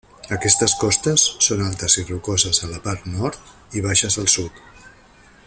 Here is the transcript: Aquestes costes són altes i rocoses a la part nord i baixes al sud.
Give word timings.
Aquestes 0.35 0.73
costes 0.83 1.25
són 1.47 1.61
altes 1.65 1.99
i 2.03 2.05
rocoses 2.07 2.63
a 2.69 2.71
la 2.73 2.81
part 2.89 3.07
nord 3.19 3.79
i 3.81 3.85
baixes 3.89 4.19
al 4.25 4.33
sud. 4.39 4.61